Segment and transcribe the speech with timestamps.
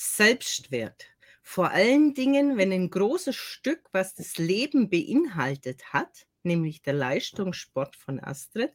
[0.00, 1.06] Selbstwert.
[1.42, 7.96] Vor allen Dingen, wenn ein großes Stück, was das Leben beinhaltet hat, nämlich der Leistungssport
[7.96, 8.72] von Astrid,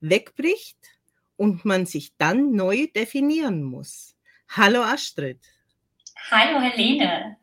[0.00, 0.76] wegbricht
[1.36, 4.18] und man sich dann neu definieren muss.
[4.50, 5.40] Hallo Astrid.
[6.30, 7.38] Hallo Helene.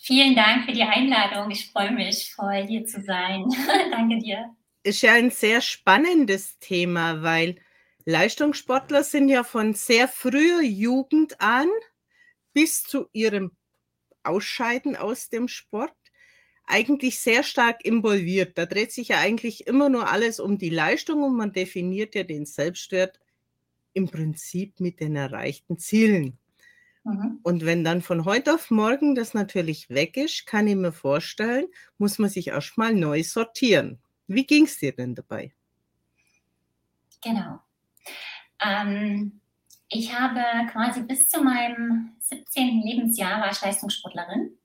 [0.00, 1.50] Vielen Dank für die Einladung.
[1.50, 3.46] Ich freue mich, voll hier zu sein.
[3.90, 4.54] Danke dir.
[4.84, 7.56] Ist ja ein sehr spannendes Thema, weil
[8.04, 11.68] Leistungssportler sind ja von sehr früher Jugend an
[12.52, 13.52] bis zu ihrem
[14.22, 15.94] Ausscheiden aus dem Sport
[16.64, 18.56] eigentlich sehr stark involviert.
[18.56, 22.22] Da dreht sich ja eigentlich immer nur alles um die Leistung und man definiert ja
[22.22, 23.20] den Selbstwert
[23.94, 26.38] im Prinzip mit den erreichten Zielen.
[27.04, 27.40] Mhm.
[27.42, 31.66] Und wenn dann von heute auf morgen das natürlich weg ist, kann ich mir vorstellen,
[31.98, 33.98] muss man sich erstmal neu sortieren.
[34.28, 35.52] Wie ging es dir denn dabei?
[37.22, 37.60] Genau.
[38.60, 39.41] Ähm,
[39.92, 42.82] ich habe quasi bis zu meinem 17.
[42.82, 44.58] Lebensjahr war ich Leistungssportlerin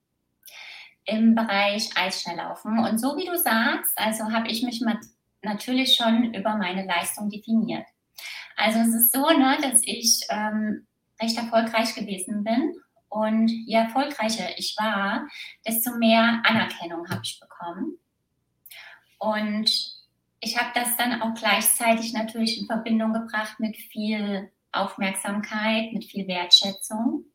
[1.03, 2.79] im Bereich Eisschnelllaufen.
[2.79, 4.83] Und so wie du sagst, also habe ich mich
[5.41, 7.85] natürlich schon über meine Leistung definiert.
[8.55, 10.87] Also es ist so, ne, dass ich ähm,
[11.21, 12.73] recht erfolgreich gewesen bin.
[13.09, 15.27] Und je erfolgreicher ich war,
[15.65, 17.97] desto mehr Anerkennung habe ich bekommen.
[19.19, 19.69] Und
[20.39, 26.27] ich habe das dann auch gleichzeitig natürlich in Verbindung gebracht mit viel Aufmerksamkeit, mit viel
[26.27, 27.25] Wertschätzung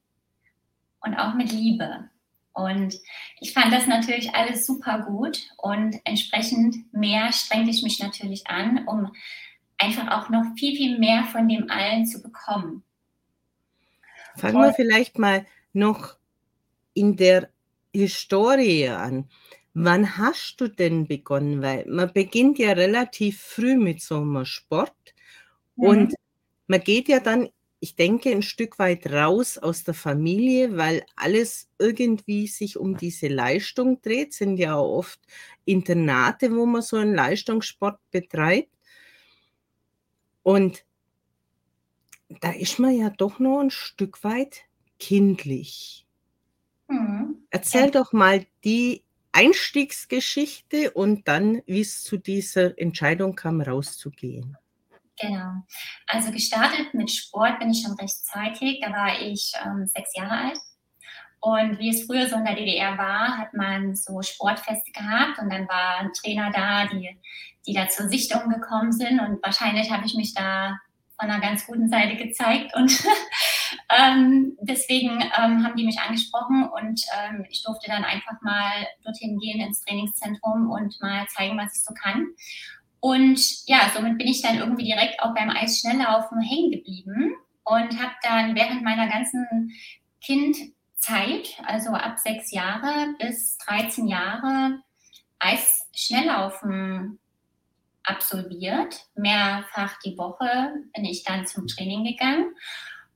[1.01, 2.09] und auch mit Liebe.
[2.53, 2.95] Und
[3.41, 8.87] ich fand das natürlich alles super gut und entsprechend mehr strengte ich mich natürlich an,
[8.87, 9.11] um
[9.79, 12.85] einfach auch noch viel, viel mehr von dem allen zu bekommen.
[14.37, 16.17] Fangen wir vielleicht mal noch
[16.95, 17.49] in der
[17.95, 19.29] Historie an.
[19.75, 21.63] Wann hast du denn begonnen?
[21.63, 25.15] Weil man beginnt ja relativ früh mit so einem Sport
[25.77, 25.87] mhm.
[25.87, 26.15] und
[26.73, 27.51] man geht ja dann
[27.83, 33.27] ich denke, ein Stück weit raus aus der Familie, weil alles irgendwie sich um diese
[33.27, 34.35] Leistung dreht.
[34.35, 35.21] Sind ja auch oft
[35.65, 38.71] Internate, wo man so einen Leistungssport betreibt.
[40.45, 40.85] Und
[42.41, 44.61] da ist man ja doch noch ein Stück weit
[45.01, 46.07] kindlich.
[46.87, 47.43] Mhm.
[47.51, 49.03] Erzähl doch mal die
[49.33, 54.57] Einstiegsgeschichte und dann, wie es zu dieser Entscheidung kam, rauszugehen.
[55.23, 55.53] Genau.
[56.09, 58.81] Also gestartet mit Sport bin ich schon rechtzeitig.
[58.81, 60.59] Da war ich ähm, sechs Jahre alt.
[61.39, 65.51] Und wie es früher so in der DDR war, hat man so Sportfeste gehabt und
[65.51, 67.17] dann waren Trainer da, die,
[67.67, 69.21] die da zur Sichtung gekommen sind.
[69.21, 70.79] Und wahrscheinlich habe ich mich da
[71.19, 72.75] von einer ganz guten Seite gezeigt.
[72.75, 72.93] Und
[73.97, 79.39] ähm, deswegen ähm, haben die mich angesprochen und ähm, ich durfte dann einfach mal dorthin
[79.39, 82.27] gehen ins Trainingszentrum und mal zeigen, was ich so kann.
[83.03, 88.15] Und ja, somit bin ich dann irgendwie direkt auch beim Eisschnelllaufen hängen geblieben und habe
[88.23, 89.73] dann während meiner ganzen
[90.21, 94.79] Kindzeit, also ab sechs Jahre bis 13 Jahre,
[95.41, 97.19] Eisschnelllaufen
[98.05, 99.05] absolviert.
[99.17, 102.55] Mehrfach die Woche bin ich dann zum Training gegangen.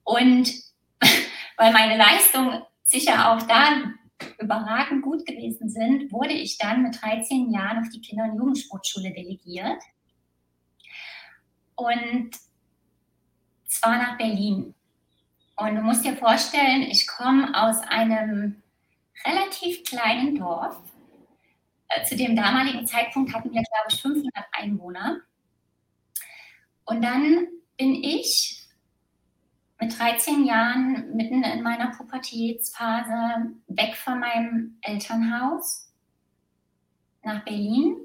[0.03, 0.53] Und
[1.59, 3.83] weil meine Leistung sicher auch da
[4.39, 9.13] überragend gut gewesen sind, wurde ich dann mit 13 Jahren auf die Kinder- und Jugendsportschule
[9.13, 9.83] delegiert.
[11.75, 12.31] Und
[13.67, 14.75] zwar nach Berlin.
[15.57, 18.63] Und du musst dir vorstellen, ich komme aus einem
[19.25, 20.77] relativ kleinen Dorf.
[21.89, 25.21] Äh, zu dem damaligen Zeitpunkt hatten wir, glaube ich, 500 Einwohner.
[26.85, 28.66] Und dann bin ich
[29.79, 35.93] mit 13 Jahren mitten in meiner Pubertätsphase weg von meinem Elternhaus
[37.23, 37.97] nach Berlin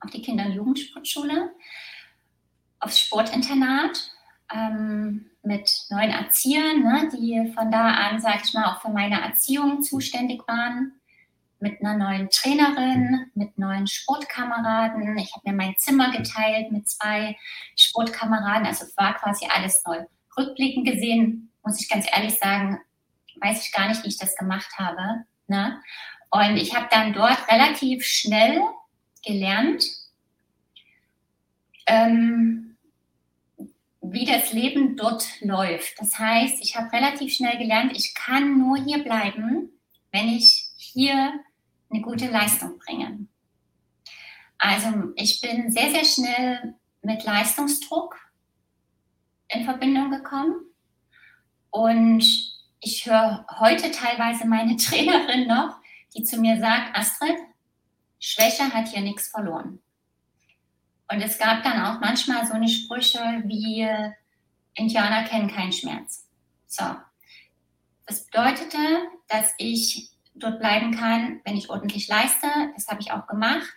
[0.00, 1.50] auf die Kinder- und Jugendsportschule,
[2.80, 4.10] aufs Sportinternat
[4.52, 9.20] ähm, mit neuen Erziehern, ne, die von da an, sag ich mal, auch für meine
[9.22, 10.92] Erziehung zuständig waren,
[11.60, 15.16] mit einer neuen Trainerin, mit neuen Sportkameraden.
[15.16, 17.38] Ich habe mir mein Zimmer geteilt mit zwei
[17.74, 20.04] Sportkameraden, also war quasi alles neu
[20.36, 22.80] rückblickend gesehen, muss ich ganz ehrlich sagen,
[23.40, 25.24] weiß ich gar nicht, wie ich das gemacht habe.
[25.46, 25.80] Ne?
[26.30, 28.60] Und ich habe dann dort relativ schnell
[29.24, 29.84] gelernt,
[31.86, 32.76] ähm,
[34.00, 35.98] wie das Leben dort läuft.
[35.98, 39.70] Das heißt, ich habe relativ schnell gelernt, ich kann nur hier bleiben,
[40.12, 41.32] wenn ich hier
[41.90, 43.26] eine gute Leistung bringe.
[44.58, 48.16] Also ich bin sehr, sehr schnell mit Leistungsdruck
[49.54, 50.54] in Verbindung gekommen.
[51.70, 52.24] Und
[52.80, 55.76] ich höre heute teilweise meine Trainerin noch,
[56.16, 57.36] die zu mir sagt, Astrid,
[58.20, 59.80] Schwäche hat hier nichts verloren.
[61.10, 63.86] Und es gab dann auch manchmal so eine Sprüche wie,
[64.74, 66.26] Indianer kennen keinen Schmerz.
[66.66, 66.84] So.
[68.06, 68.78] Das bedeutete,
[69.28, 72.46] dass ich dort bleiben kann, wenn ich ordentlich leiste.
[72.74, 73.72] Das habe ich auch gemacht.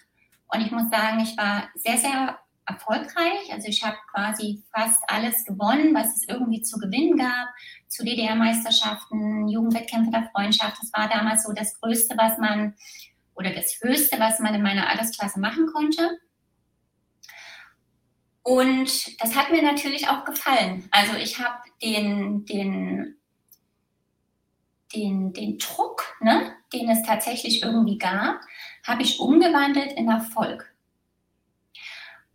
[0.47, 3.51] Und ich muss sagen, ich war sehr, sehr erfolgreich.
[3.51, 7.47] Also ich habe quasi fast alles gewonnen, was es irgendwie zu gewinnen gab.
[7.87, 10.77] Zu DDR-Meisterschaften, Jugendwettkämpfe der Freundschaft.
[10.81, 12.75] Das war damals so das Größte, was man
[13.35, 16.19] oder das Höchste, was man in meiner Altersklasse machen konnte.
[18.43, 20.87] Und das hat mir natürlich auch gefallen.
[20.91, 23.17] Also ich habe den, den,
[24.95, 28.39] den, den Druck, ne, den es tatsächlich irgendwie gab,
[28.85, 30.73] habe ich umgewandelt in Erfolg.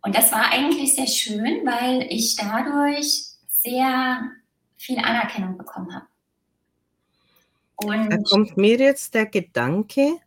[0.03, 4.21] Und das war eigentlich sehr schön, weil ich dadurch sehr
[4.77, 6.05] viel Anerkennung bekommen habe.
[7.77, 10.19] Und da kommt mir jetzt der Gedanke,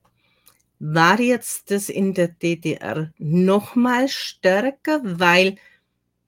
[0.79, 5.57] war jetzt das in der DDR noch mal stärker, weil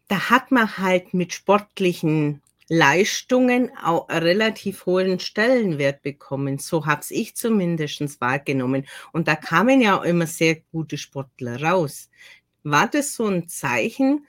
[0.08, 6.58] da hat man halt mit sportlichen Leistungen auch einen relativ hohen Stellenwert bekommen.
[6.58, 8.86] So habe ich zumindest wahrgenommen.
[9.12, 12.10] Und da kamen ja auch immer sehr gute Sportler raus
[12.70, 14.26] war das so ein Zeichen,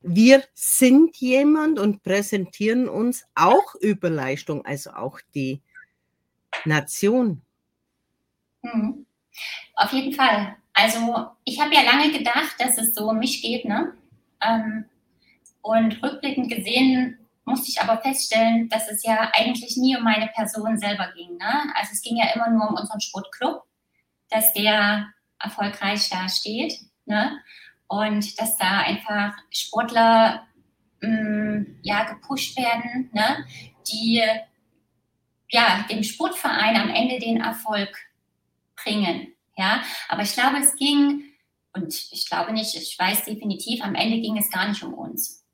[0.00, 5.62] wir sind jemand und präsentieren uns auch über Leistung, also auch die
[6.64, 7.40] Nation.
[8.62, 9.06] Hm.
[9.74, 10.56] Auf jeden Fall.
[10.74, 13.94] Also ich habe ja lange gedacht, dass es so um mich geht, ne?
[14.40, 14.84] Ähm,
[15.62, 20.78] und rückblickend gesehen musste ich aber feststellen, dass es ja eigentlich nie um meine Person
[20.78, 21.36] selber ging.
[21.36, 21.72] Ne?
[21.74, 23.62] Also es ging ja immer nur um unseren Sportclub,
[24.30, 25.08] dass der
[25.38, 26.80] erfolgreich dasteht.
[27.06, 27.38] Ne?
[27.86, 30.46] Und dass da einfach Sportler
[31.00, 33.46] mh, mm, ja, gepusht werden, ne?
[33.90, 34.22] die
[35.50, 37.96] ja, dem Sportverein am Ende den Erfolg
[38.82, 39.32] bringen.
[39.56, 39.82] Ja?
[40.08, 41.24] Aber ich glaube, es ging,
[41.72, 45.44] und ich glaube nicht, ich weiß definitiv, am Ende ging es gar nicht um uns.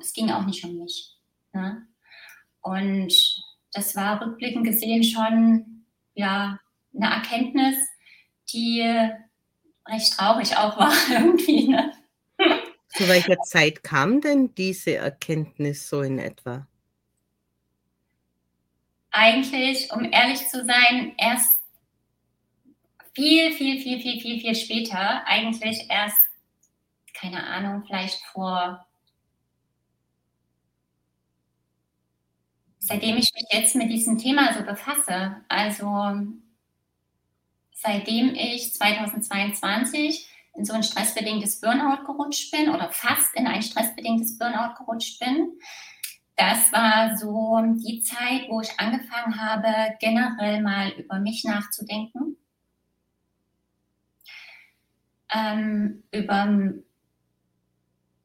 [0.00, 1.16] es ging auch nicht um mich.
[1.52, 1.86] Ne?
[2.60, 3.12] Und
[3.72, 5.84] das war rückblickend gesehen schon
[6.14, 6.58] ja,
[6.94, 7.76] eine Erkenntnis,
[8.52, 9.10] die
[9.90, 11.68] recht traurig auch war irgendwie.
[11.68, 11.92] Ne?
[12.88, 16.66] Zu welcher Zeit kam denn diese Erkenntnis so in etwa?
[19.12, 21.60] Eigentlich, um ehrlich zu sein, erst
[23.14, 25.26] viel, viel, viel, viel, viel, viel später.
[25.26, 26.18] Eigentlich erst,
[27.14, 28.86] keine Ahnung, vielleicht vor,
[32.78, 35.36] seitdem ich mich jetzt mit diesem Thema so befasse.
[35.48, 35.86] Also
[37.82, 44.38] seitdem ich 2022 in so ein stressbedingtes Burnout gerutscht bin oder fast in ein stressbedingtes
[44.38, 45.52] Burnout gerutscht bin.
[46.36, 52.36] Das war so die Zeit, wo ich angefangen habe, generell mal über mich nachzudenken,
[55.32, 56.72] ähm, über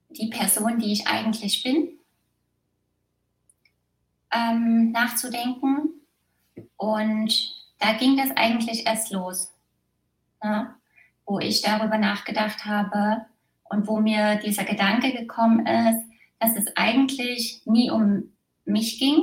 [0.10, 2.00] die Person, die ich eigentlich bin,
[4.32, 5.92] ähm, nachzudenken.
[6.78, 9.54] Und da ging das eigentlich erst los,
[10.44, 10.76] ja,
[11.26, 13.26] wo ich darüber nachgedacht habe
[13.66, 16.04] und wo mir dieser Gedanke gekommen ist,
[16.40, 18.34] dass es eigentlich nie um
[18.66, 19.22] mich ging,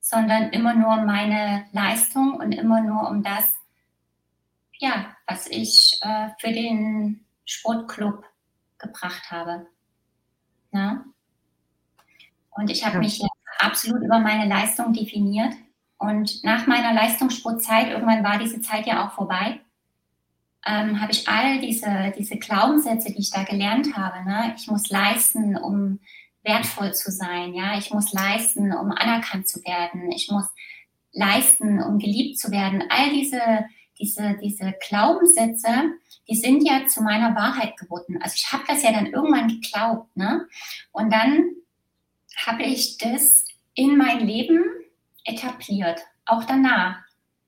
[0.00, 3.44] sondern immer nur um meine Leistung und immer nur um das,
[4.78, 8.24] ja, was ich äh, für den Sportclub
[8.78, 9.66] gebracht habe.
[10.72, 11.04] Ja?
[12.50, 13.20] Und ich habe mich
[13.58, 15.54] absolut über meine Leistung definiert
[15.98, 19.60] und nach meiner Leistungssportzeit, irgendwann war diese Zeit ja auch vorbei,
[20.66, 24.54] ähm, habe ich all diese, diese Glaubenssätze, die ich da gelernt habe, ne?
[24.56, 26.00] ich muss leisten, um
[26.42, 30.46] wertvoll zu sein, ja, ich muss leisten, um anerkannt zu werden, ich muss
[31.12, 32.84] leisten, um geliebt zu werden.
[32.90, 33.40] All diese,
[33.98, 35.68] diese, diese Glaubenssätze,
[36.28, 38.18] die sind ja zu meiner Wahrheit geworden.
[38.20, 40.46] Also ich habe das ja dann irgendwann geglaubt, ne?
[40.92, 41.44] Und dann
[42.44, 44.62] habe ich das in mein Leben
[45.24, 47.04] etabliert, auch danach,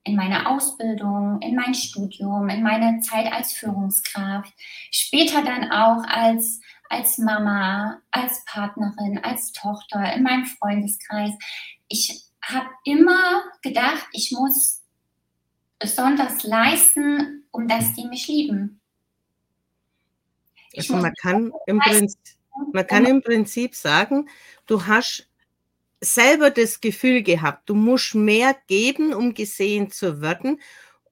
[0.06, 4.52] in meiner Ausbildung, in mein Studium, in meine Zeit als Führungskraft,
[4.92, 11.32] später dann auch als, als Mama, als Partnerin, als Tochter, in meinem Freundeskreis.
[11.88, 14.84] Ich habe immer gedacht, ich muss
[15.80, 18.80] besonders leisten, um dass die mich lieben.
[20.76, 22.20] also man kann, im Prinzip,
[22.72, 24.28] man kann im Prinzip sagen,
[24.66, 25.25] du hast
[26.14, 30.60] selber das Gefühl gehabt, du musst mehr geben, um gesehen zu werden.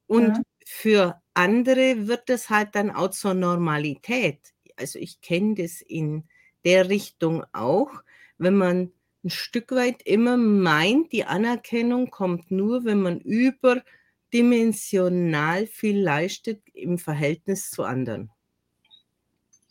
[0.07, 0.41] Und ja.
[0.65, 4.39] für andere wird das halt dann auch zur Normalität.
[4.77, 6.23] Also ich kenne das in
[6.63, 7.91] der Richtung auch,
[8.37, 8.91] wenn man
[9.23, 16.99] ein Stück weit immer meint, die Anerkennung kommt nur, wenn man überdimensional viel leistet im
[16.99, 18.29] Verhältnis zu anderen.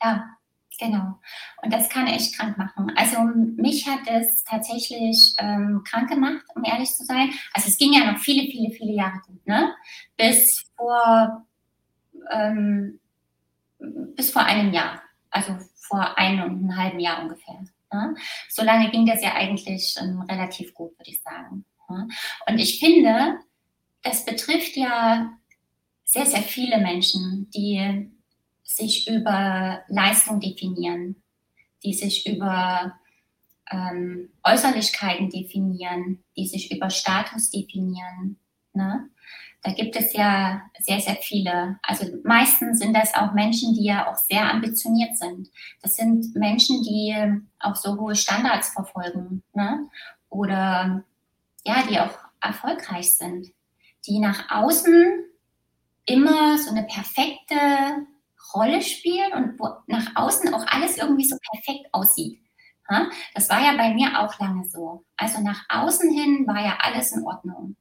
[0.03, 0.37] Ja,
[0.85, 1.19] Genau.
[1.63, 2.93] Und das kann echt krank machen.
[2.95, 7.33] Also mich hat es tatsächlich ähm, krank gemacht, um ehrlich zu sein.
[7.55, 9.75] Also es ging ja noch viele, viele, viele Jahre gut, ne?
[10.19, 11.47] Bis vor,
[12.31, 13.01] ähm,
[13.79, 15.01] bis vor einem Jahr.
[15.31, 17.65] Also vor einem und einem halben Jahr ungefähr.
[17.91, 18.15] Ne?
[18.51, 21.65] So lange ging das ja eigentlich ähm, relativ gut, würde ich sagen.
[21.89, 22.09] Ne?
[22.47, 23.39] Und ich finde,
[24.03, 25.33] das betrifft ja
[26.05, 28.11] sehr, sehr viele Menschen, die
[28.65, 31.23] sich über Leistung definieren,
[31.85, 32.95] die sich über
[33.71, 38.39] ähm, Äußerlichkeiten definieren, die sich über Status definieren.
[38.73, 39.09] Ne?
[39.63, 41.79] Da gibt es ja sehr, sehr viele.
[41.83, 45.49] Also meistens sind das auch Menschen, die ja auch sehr ambitioniert sind.
[45.83, 47.15] Das sind Menschen, die
[47.61, 49.89] auch so hohe Standards verfolgen ne?
[50.29, 51.05] oder
[51.65, 53.53] ja, die auch erfolgreich sind,
[54.07, 55.25] die nach außen
[56.05, 58.07] immer so eine perfekte
[58.55, 62.41] Rolle spielen und wo nach außen auch alles irgendwie so perfekt aussieht.
[63.35, 65.05] Das war ja bei mir auch lange so.
[65.17, 67.77] Also nach außen hin war ja alles in Ordnung.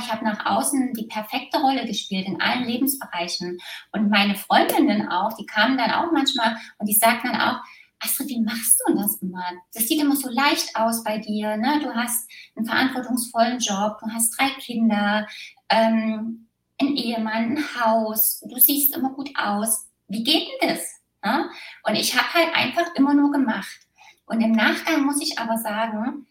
[0.00, 3.58] Ich habe nach außen die perfekte Rolle gespielt in allen Lebensbereichen.
[3.92, 7.60] Und meine Freundinnen auch, die kamen dann auch manchmal und die sagten dann auch,
[7.98, 9.44] Astrid, wie machst du das immer?
[9.72, 11.56] Das sieht immer so leicht aus bei dir.
[11.56, 11.80] Ne?
[11.82, 15.26] Du hast einen verantwortungsvollen Job, du hast drei Kinder,
[15.68, 21.00] ähm, einen Ehemann, ein Haus, du siehst immer gut aus wie geht denn das?
[21.24, 21.50] Ja?
[21.84, 23.80] Und ich habe halt einfach immer nur gemacht.
[24.26, 26.26] Und im Nachgang muss ich aber sagen,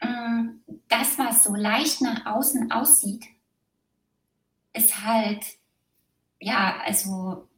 [0.00, 0.48] mm,
[0.88, 3.24] das, was so leicht nach außen aussieht,
[4.72, 5.44] ist halt,
[6.38, 7.48] ja, also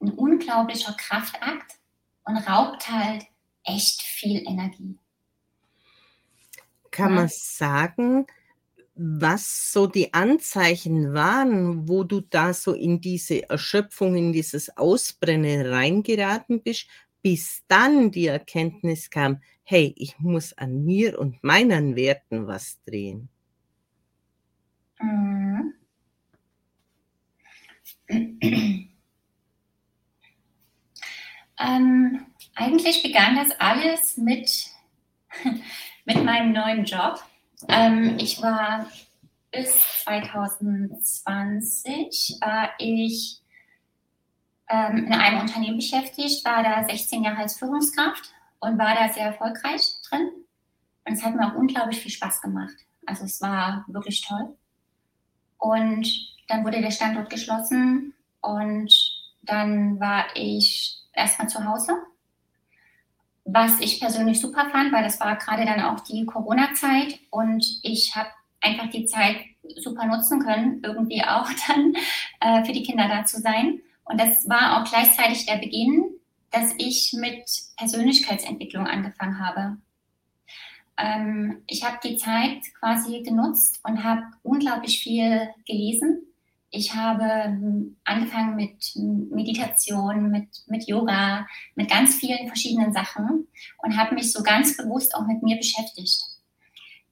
[0.00, 1.78] ein unglaublicher Kraftakt
[2.24, 3.26] und raubt halt
[3.62, 4.98] echt viel Energie.
[6.90, 7.14] Kann ja.
[7.16, 8.26] man sagen,
[8.96, 15.66] was so die Anzeichen waren, wo du da so in diese Erschöpfung, in dieses Ausbrennen
[15.66, 16.86] reingeraten bist,
[17.22, 23.28] bis dann die Erkenntnis kam, hey, ich muss an mir und meinen Werten was drehen.
[25.00, 25.74] Mhm.
[31.58, 34.66] Ähm, eigentlich begann das alles mit,
[36.04, 37.20] mit meinem neuen Job.
[37.68, 38.86] Ähm, ich war
[39.50, 39.72] bis
[40.04, 43.40] 2020 war ich
[44.68, 49.26] ähm, in einem Unternehmen beschäftigt, war da 16 Jahre als Führungskraft und war da sehr
[49.26, 50.30] erfolgreich drin.
[51.04, 52.74] Und es hat mir auch unglaublich viel Spaß gemacht.
[53.06, 54.56] Also es war wirklich toll.
[55.58, 56.08] Und
[56.48, 58.92] dann wurde der Standort geschlossen und
[59.42, 61.94] dann war ich erstmal zu Hause
[63.44, 68.14] was ich persönlich super fand, weil das war gerade dann auch die Corona-Zeit und ich
[68.16, 69.36] habe einfach die Zeit
[69.76, 71.94] super nutzen können, irgendwie auch dann
[72.40, 73.80] äh, für die Kinder da zu sein.
[74.04, 76.04] Und das war auch gleichzeitig der Beginn,
[76.50, 77.44] dass ich mit
[77.76, 79.76] Persönlichkeitsentwicklung angefangen habe.
[80.96, 86.33] Ähm, ich habe die Zeit quasi genutzt und habe unglaublich viel gelesen
[86.74, 93.46] ich habe ähm, angefangen mit Meditation, mit, mit Yoga, mit ganz vielen verschiedenen Sachen
[93.78, 96.20] und habe mich so ganz bewusst auch mit mir beschäftigt.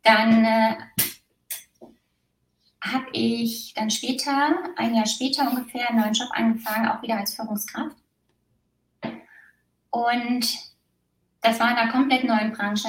[0.03, 0.77] Dann äh,
[2.83, 7.35] habe ich dann später, ein Jahr später ungefähr, einen neuen Job angefangen, auch wieder als
[7.35, 7.97] Führungskraft.
[9.91, 10.59] Und
[11.41, 12.89] das war in einer komplett neuen Branche.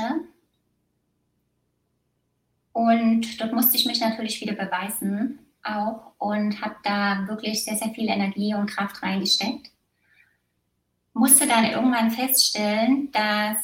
[2.71, 7.89] Und dort musste ich mich natürlich wieder beweisen auch und habe da wirklich sehr, sehr
[7.89, 9.71] viel Energie und Kraft reingesteckt.
[11.13, 13.57] Musste dann irgendwann feststellen, dass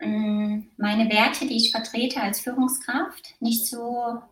[0.00, 4.22] mh, mm, meine Werte, die ich vertrete als Führungskraft, nicht so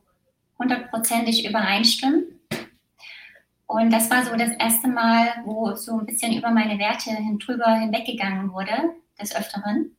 [0.59, 2.25] hundertprozentig übereinstimmen.
[3.67, 7.39] Und das war so das erste Mal, wo so ein bisschen über meine Werte hin,
[7.39, 9.97] drüber hinweggegangen wurde, des Öfteren.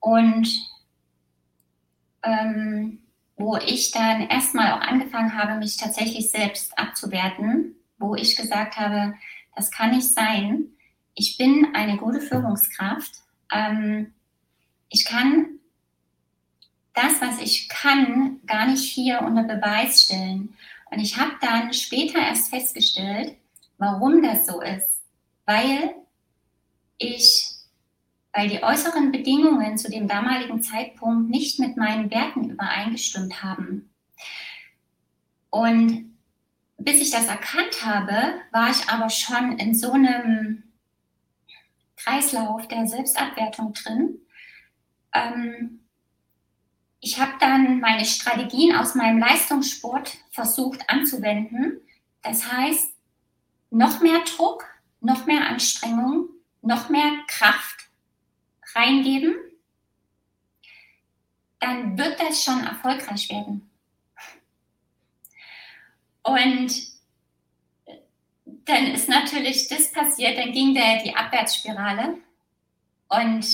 [0.00, 0.48] Und
[2.22, 3.00] ähm,
[3.38, 9.14] wo ich dann erstmal auch angefangen habe, mich tatsächlich selbst abzuwerten, wo ich gesagt habe,
[9.54, 10.66] das kann nicht sein.
[11.14, 13.12] Ich bin eine gute Führungskraft.
[13.52, 14.12] Ähm,
[14.88, 15.58] ich kann
[16.94, 20.54] das, was ich kann, gar nicht hier unter Beweis stellen.
[20.90, 23.36] Und ich habe dann später erst festgestellt,
[23.78, 25.02] warum das so ist.
[25.46, 25.94] Weil
[26.98, 27.47] ich
[28.32, 33.90] weil die äußeren Bedingungen zu dem damaligen Zeitpunkt nicht mit meinen Werten übereingestimmt haben.
[35.50, 36.16] Und
[36.76, 40.62] bis ich das erkannt habe, war ich aber schon in so einem
[41.96, 44.20] Kreislauf der Selbstabwertung drin.
[45.12, 45.80] Ähm,
[47.00, 51.80] ich habe dann meine Strategien aus meinem Leistungssport versucht anzuwenden.
[52.22, 52.90] Das heißt,
[53.70, 54.64] noch mehr Druck,
[55.00, 56.28] noch mehr Anstrengung,
[56.62, 57.87] noch mehr Kraft
[58.74, 59.34] reingeben,
[61.60, 63.70] dann wird das schon erfolgreich werden.
[66.22, 66.72] Und
[68.64, 72.18] dann ist natürlich das passiert, dann ging der die Abwärtsspirale
[73.08, 73.46] und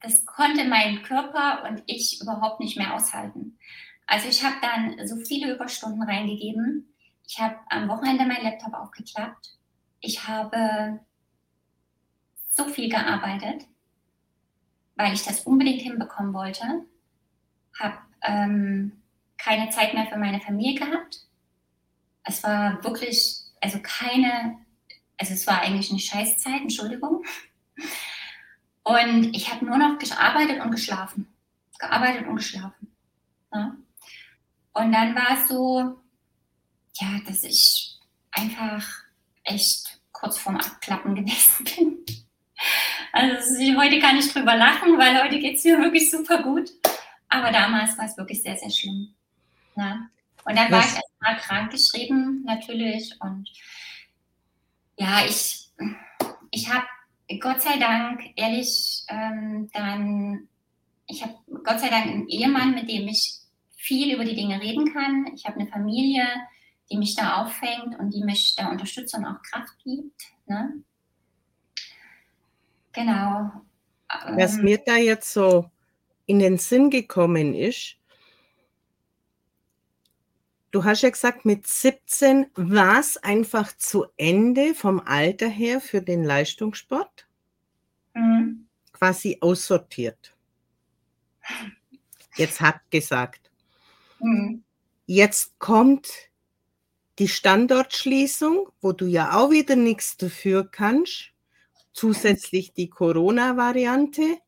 [0.00, 3.58] das konnte mein Körper und ich überhaupt nicht mehr aushalten.
[4.06, 6.92] Also ich habe dann so viele Überstunden reingegeben.
[7.26, 9.56] Ich habe am Wochenende meinen Laptop aufgeklappt.
[10.00, 11.00] Ich habe
[12.50, 13.64] so viel gearbeitet,
[14.96, 16.84] weil ich das unbedingt hinbekommen wollte.
[17.78, 19.02] Habe ähm,
[19.38, 21.26] keine Zeit mehr für meine Familie gehabt.
[22.24, 24.58] Es war wirklich, also keine,
[25.18, 27.24] also es war eigentlich eine Scheißzeit, Entschuldigung.
[28.84, 31.32] Und ich habe nur noch gearbeitet und geschlafen.
[31.78, 32.92] Gearbeitet und geschlafen.
[33.52, 33.76] Ja.
[34.74, 36.00] Und dann war es so,
[37.00, 37.98] ja, dass ich
[38.30, 38.86] einfach
[39.44, 42.04] echt kurz vorm Abklappen gewesen bin.
[43.12, 46.70] Also heute kann ich drüber lachen, weil heute geht es mir wirklich super gut.
[47.28, 49.14] Aber damals war es wirklich sehr, sehr schlimm.
[49.76, 50.08] Ja.
[50.44, 50.72] Und dann Was?
[50.72, 53.14] war ich erstmal krankgeschrieben, natürlich.
[53.20, 53.48] Und
[54.98, 55.70] ja, ich,
[56.50, 56.86] ich habe
[57.40, 60.48] Gott sei Dank, ehrlich, ähm, dann,
[61.06, 63.38] ich habe Gott sei Dank einen Ehemann, mit dem ich
[63.76, 65.30] viel über die Dinge reden kann.
[65.34, 66.26] Ich habe eine Familie,
[66.90, 70.22] die mich da auffängt und die mich da unterstützt und auch Kraft gibt.
[70.46, 70.82] Ne?
[72.92, 73.50] Genau.
[74.36, 75.70] Was ähm, mir da jetzt so
[76.26, 77.96] in den Sinn gekommen ist,
[80.70, 86.02] du hast ja gesagt, mit 17 war es einfach zu Ende vom Alter her für
[86.02, 87.26] den Leistungssport.
[88.14, 88.66] Mhm.
[88.92, 90.34] Quasi aussortiert.
[92.36, 93.50] Jetzt hat gesagt.
[94.20, 94.62] Mhm.
[95.06, 96.08] Jetzt kommt
[97.18, 101.31] die Standortschließung, wo du ja auch wieder nichts dafür kannst,
[101.92, 104.38] zusätzlich die Corona-Variante.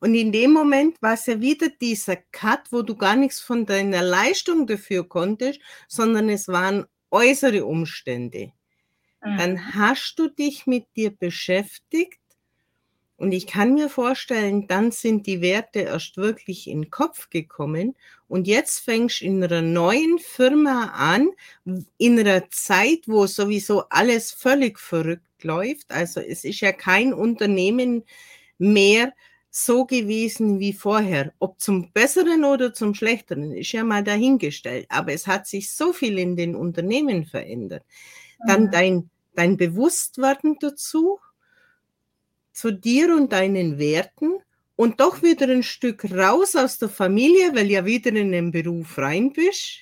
[0.00, 3.66] Und in dem Moment war es ja wieder dieser Cut, wo du gar nichts von
[3.66, 8.52] deiner Leistung dafür konntest, sondern es waren äußere Umstände.
[9.22, 9.38] Mhm.
[9.38, 12.20] Dann hast du dich mit dir beschäftigt
[13.24, 17.96] und ich kann mir vorstellen, dann sind die Werte erst wirklich in den Kopf gekommen.
[18.28, 21.30] Und jetzt fängst du in einer neuen Firma an,
[21.96, 25.90] in einer Zeit, wo sowieso alles völlig verrückt läuft.
[25.90, 28.04] Also es ist ja kein Unternehmen
[28.58, 29.14] mehr
[29.48, 31.32] so gewesen wie vorher.
[31.38, 34.84] Ob zum Besseren oder zum Schlechteren, ist ja mal dahingestellt.
[34.90, 37.84] Aber es hat sich so viel in den Unternehmen verändert.
[38.46, 38.70] Dann mhm.
[38.70, 41.20] dein, dein Bewusstwerden dazu,
[42.54, 44.38] zu dir und deinen Werten
[44.76, 48.96] und doch wieder ein Stück raus aus der Familie, weil ja wieder in den Beruf
[48.96, 49.80] rein bist.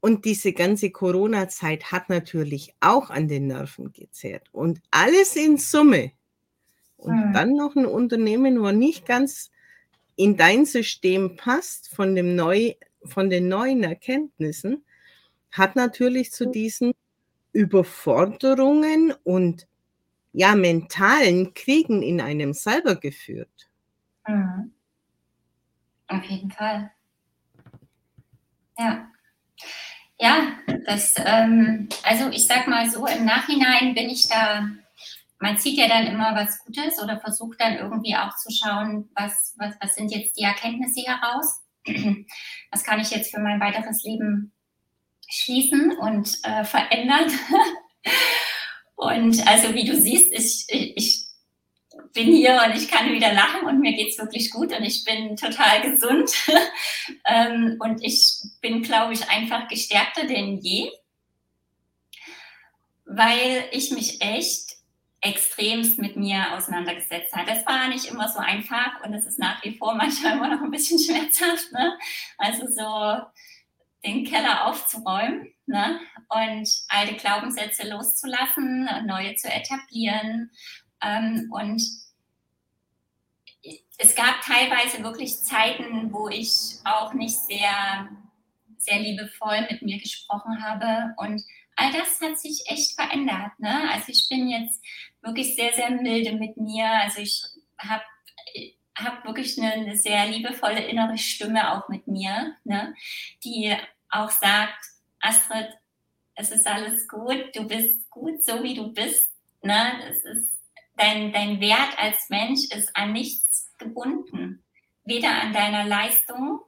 [0.00, 4.48] Und diese ganze Corona-Zeit hat natürlich auch an den Nerven gezehrt.
[4.52, 6.12] Und alles in Summe.
[6.96, 7.32] Und hm.
[7.32, 9.50] dann noch ein Unternehmen, wo nicht ganz
[10.16, 14.84] in dein System passt, von, dem neu, von den neuen Erkenntnissen,
[15.50, 16.92] hat natürlich zu diesen
[17.52, 19.66] Überforderungen und
[20.34, 23.70] ja, mentalen Kriegen in einem selber geführt.
[24.26, 24.72] Mhm.
[26.08, 26.90] Auf jeden Fall.
[28.76, 29.08] Ja.
[30.18, 30.52] Ja,
[30.86, 34.68] das, ähm, also ich sag mal so, im Nachhinein bin ich da,
[35.38, 39.54] man zieht ja dann immer was Gutes oder versucht dann irgendwie auch zu schauen, was,
[39.56, 41.60] was, was sind jetzt die Erkenntnisse heraus?
[42.70, 44.52] Was kann ich jetzt für mein weiteres Leben
[45.28, 47.30] schließen und äh, verändern?
[49.04, 51.24] Und also wie du siehst, ich, ich
[52.12, 55.04] bin hier und ich kann wieder lachen und mir geht es wirklich gut und ich
[55.04, 56.30] bin total gesund.
[57.26, 60.90] Ähm, und ich bin, glaube ich, einfach gestärkter denn je,
[63.04, 64.76] weil ich mich echt
[65.20, 67.50] extremst mit mir auseinandergesetzt habe.
[67.50, 70.62] Das war nicht immer so einfach und es ist nach wie vor manchmal immer noch
[70.62, 71.72] ein bisschen schmerzhaft.
[71.72, 71.98] Ne?
[72.38, 73.22] Also so
[74.04, 76.00] den Keller aufzuräumen ne?
[76.28, 80.50] und alte Glaubenssätze loszulassen, neue zu etablieren.
[81.02, 81.82] Ähm, und
[83.98, 88.08] es gab teilweise wirklich Zeiten, wo ich auch nicht sehr,
[88.78, 91.14] sehr liebevoll mit mir gesprochen habe.
[91.16, 91.42] Und
[91.76, 93.52] all das hat sich echt verändert.
[93.58, 93.90] Ne?
[93.90, 94.84] Also ich bin jetzt
[95.22, 96.86] wirklich sehr, sehr milde mit mir.
[96.86, 97.42] Also ich
[97.78, 98.02] habe
[98.96, 102.94] hab wirklich eine, eine, sehr liebevolle innere Stimme auch mit mir, ne?
[103.42, 103.74] die
[104.10, 104.93] auch sagt,
[105.24, 105.68] Astrid,
[106.34, 109.30] es ist alles gut, du bist gut, so wie du bist.
[109.62, 110.00] Ne?
[110.06, 110.52] Das ist,
[110.96, 114.62] dein, dein Wert als Mensch ist an nichts gebunden.
[115.04, 116.60] Weder an deiner Leistung,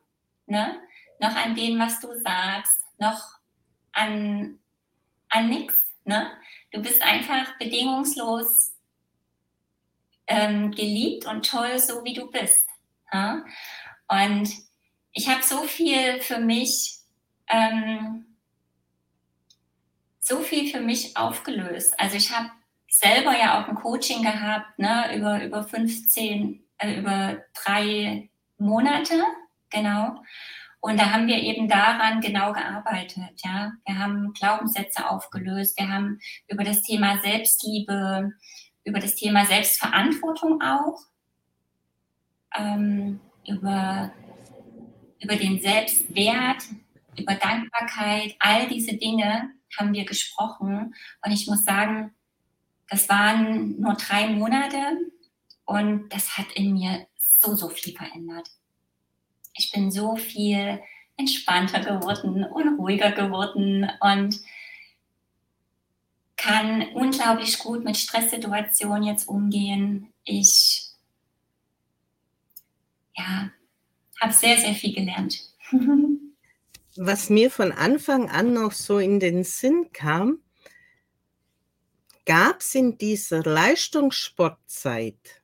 [0.46, 0.80] ne?
[1.20, 3.22] noch an dem, was du sagst, noch
[3.92, 4.58] an,
[5.28, 5.74] an nichts.
[6.04, 6.30] Ne?
[6.72, 8.74] Du bist einfach bedingungslos
[10.26, 12.66] ähm, geliebt und toll, so wie du bist.
[13.12, 13.44] Ja?
[14.08, 14.48] Und
[15.12, 16.98] ich habe so viel für mich,
[17.48, 18.35] ähm,
[20.26, 21.94] so viel für mich aufgelöst.
[22.00, 22.50] Also ich habe
[22.88, 29.22] selber ja auch ein Coaching gehabt, ne, über, über 15, äh, über drei Monate,
[29.70, 30.16] genau.
[30.80, 33.72] Und da haben wir eben daran genau gearbeitet, ja.
[33.86, 38.32] Wir haben Glaubenssätze aufgelöst, wir haben über das Thema Selbstliebe,
[38.82, 40.98] über das Thema Selbstverantwortung auch,
[42.56, 44.10] ähm, über,
[45.20, 46.64] über den Selbstwert,
[47.16, 50.94] über Dankbarkeit, all diese Dinge haben wir gesprochen.
[51.24, 52.14] Und ich muss sagen,
[52.88, 54.98] das waren nur drei Monate
[55.64, 58.48] und das hat in mir so, so viel verändert.
[59.54, 60.80] Ich bin so viel
[61.16, 64.40] entspannter geworden und ruhiger geworden und
[66.36, 70.12] kann unglaublich gut mit Stresssituationen jetzt umgehen.
[70.24, 70.90] Ich
[73.16, 73.50] ja,
[74.20, 75.40] habe sehr, sehr viel gelernt.
[76.98, 80.40] Was mir von Anfang an noch so in den Sinn kam,
[82.24, 85.42] gab es in dieser Leistungssportzeit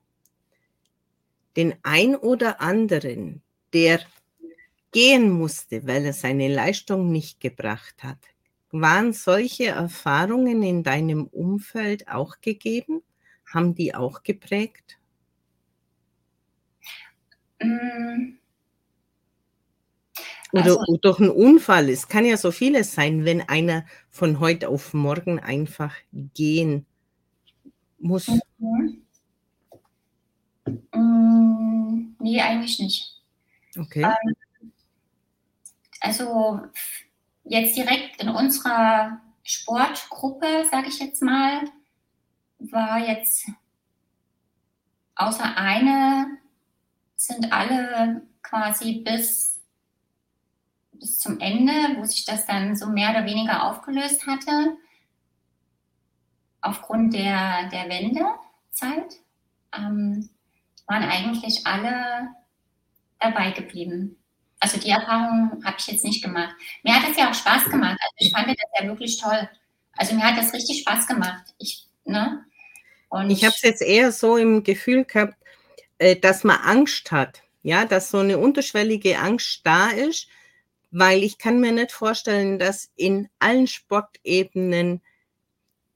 [1.56, 4.00] den ein oder anderen, der
[4.92, 8.18] gehen musste, weil er seine Leistung nicht gebracht hat.
[8.70, 13.02] Waren solche Erfahrungen in deinem Umfeld auch gegeben?
[13.52, 14.98] Haben die auch geprägt?
[17.60, 18.41] Mm.
[20.52, 21.88] Oder also, durch einen Unfall.
[21.88, 26.86] Es kann ja so vieles sein, wenn einer von heute auf morgen einfach gehen
[27.98, 28.28] muss.
[28.58, 29.02] Mhm.
[30.94, 33.20] Mm, nee, eigentlich nicht.
[33.78, 34.02] Okay.
[34.04, 34.34] Ähm,
[36.00, 36.60] also
[37.44, 41.62] jetzt direkt in unserer Sportgruppe, sage ich jetzt mal,
[42.58, 43.46] war jetzt
[45.14, 46.38] außer eine
[47.16, 49.51] sind alle quasi bis,
[51.02, 54.76] bis zum Ende, wo sich das dann so mehr oder weniger aufgelöst hatte,
[56.60, 59.20] aufgrund der, der Wendezeit,
[59.76, 60.30] ähm,
[60.86, 62.28] waren eigentlich alle
[63.18, 64.16] dabei geblieben.
[64.60, 66.54] Also die Erfahrung habe ich jetzt nicht gemacht.
[66.84, 67.98] Mir hat es ja auch Spaß gemacht.
[68.00, 69.48] Also ich fand das ja wirklich toll.
[69.94, 71.52] Also mir hat das richtig Spaß gemacht.
[71.58, 72.44] Ich, ne?
[73.08, 75.34] Und ich habe es jetzt eher so im Gefühl gehabt,
[75.98, 77.42] äh, dass man Angst hat.
[77.64, 80.28] Ja, dass so eine unterschwellige Angst da ist,
[80.92, 85.00] weil ich kann mir nicht vorstellen, dass in allen Sportebenen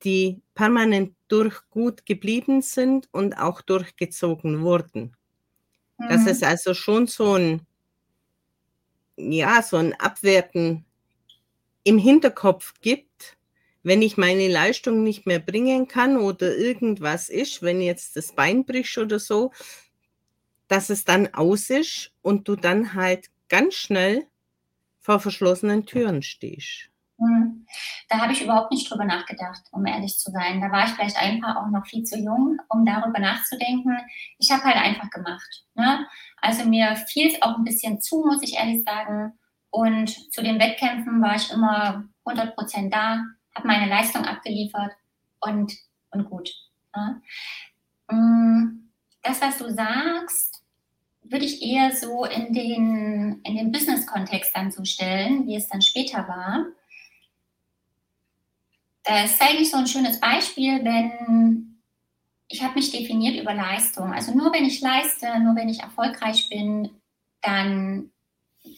[0.02, 5.14] die permanent durch gut geblieben sind und auch durchgezogen wurden.
[5.98, 6.09] Mhm.
[6.09, 7.66] Dass es also schon so ein
[9.18, 10.85] ja, so ein Abwerten
[11.85, 13.37] im Hinterkopf gibt,
[13.82, 18.66] wenn ich meine Leistung nicht mehr bringen kann oder irgendwas ist, wenn jetzt das Bein
[18.66, 19.52] bricht oder so,
[20.68, 24.26] dass es dann aus ist und du dann halt ganz schnell
[25.06, 26.90] vor verschlossenen Türen stehst.
[27.18, 27.64] Hm.
[28.08, 30.60] Da habe ich überhaupt nicht drüber nachgedacht, um ehrlich zu sein.
[30.60, 33.96] Da war ich vielleicht einfach auch noch viel zu jung, um darüber nachzudenken.
[34.38, 35.64] Ich habe halt einfach gemacht.
[35.76, 36.04] Ne?
[36.42, 39.38] Also mir fiel es auch ein bisschen zu, muss ich ehrlich sagen.
[39.70, 43.22] Und zu den Wettkämpfen war ich immer 100 Prozent da,
[43.54, 44.90] habe meine Leistung abgeliefert
[45.38, 45.72] und,
[46.10, 46.50] und gut.
[46.96, 47.22] Ne?
[48.10, 48.90] Hm,
[49.22, 50.65] das, was du sagst,
[51.30, 55.82] würde ich eher so in den, in den Business-Kontext dann so stellen, wie es dann
[55.82, 56.66] später war.
[59.04, 61.76] Das ist eigentlich so ein schönes Beispiel, wenn
[62.48, 64.12] ich habe mich definiert über Leistung.
[64.12, 66.90] Also nur wenn ich leiste, nur wenn ich erfolgreich bin,
[67.40, 68.10] dann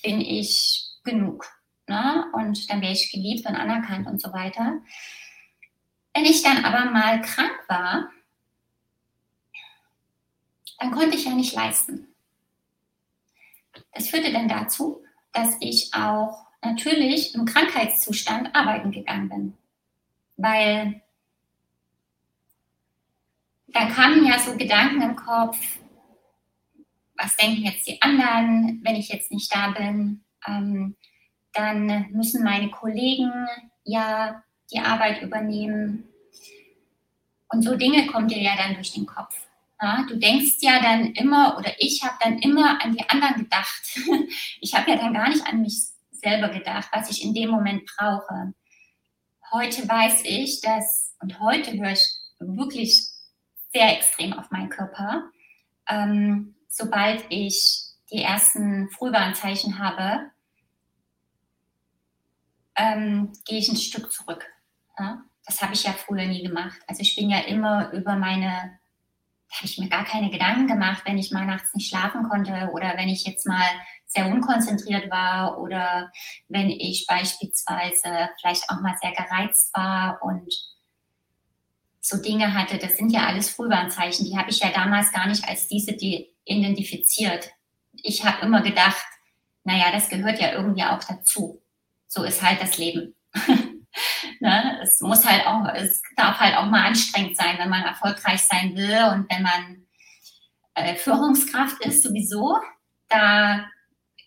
[0.02, 1.46] bin ich genug.
[1.86, 2.26] Ne?
[2.32, 4.80] Und dann wäre ich geliebt und anerkannt und so weiter.
[6.14, 8.10] Wenn ich dann aber mal krank war,
[10.78, 12.07] dann konnte ich ja nicht leisten.
[13.92, 19.58] Das führte dann dazu, dass ich auch natürlich im Krankheitszustand arbeiten gegangen bin
[20.38, 21.02] weil
[23.66, 25.58] dann kamen ja so Gedanken im Kopf,
[27.18, 30.24] was denken jetzt die anderen, wenn ich jetzt nicht da bin?
[30.46, 30.96] Ähm,
[31.52, 33.32] dann müssen meine Kollegen
[33.84, 36.08] ja die Arbeit übernehmen.
[37.48, 39.47] Und so Dinge kommen dir ja dann durch den Kopf.
[39.80, 43.82] Ja, du denkst ja dann immer, oder ich habe dann immer an die anderen gedacht.
[44.60, 47.88] Ich habe ja dann gar nicht an mich selber gedacht, was ich in dem Moment
[47.96, 48.52] brauche
[49.52, 52.06] heute weiß ich, dass, und heute höre ich
[52.38, 53.08] wirklich
[53.72, 55.30] sehr extrem auf meinen Körper,
[55.88, 60.30] ähm, sobald ich die ersten Frühwarnzeichen habe,
[62.76, 64.46] ähm, gehe ich ein Stück zurück.
[64.98, 65.24] Ja?
[65.44, 66.78] das habe ich ja früher nie gemacht.
[66.86, 68.77] Also ich bin ja immer über meine,
[69.50, 72.94] habe ich mir gar keine Gedanken gemacht, wenn ich mal nachts nicht schlafen konnte oder
[72.96, 73.66] wenn ich jetzt mal
[74.06, 76.10] sehr unkonzentriert war oder
[76.48, 80.54] wenn ich beispielsweise vielleicht auch mal sehr gereizt war und
[82.00, 85.46] so Dinge hatte, das sind ja alles Frühwarnzeichen, die habe ich ja damals gar nicht
[85.46, 87.50] als diese die identifiziert.
[87.92, 89.04] Ich habe immer gedacht,
[89.64, 91.62] naja, das gehört ja irgendwie auch dazu.
[92.06, 93.14] So ist halt das Leben.
[94.40, 94.78] ne?
[94.82, 98.74] Es muss halt auch, es darf halt auch mal anstrengend sein, wenn man erfolgreich sein
[98.76, 99.86] will und wenn man
[100.74, 102.56] äh, Führungskraft ist sowieso.
[103.08, 103.66] Da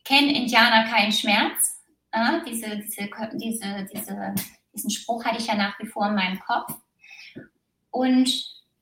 [0.04, 1.82] kennen Indianer keinen Schmerz.
[2.12, 2.42] Äh?
[2.48, 4.36] Diese, diese, diese, diese,
[4.74, 6.74] diesen Spruch hatte ich ja nach wie vor in meinem Kopf.
[7.90, 8.30] Und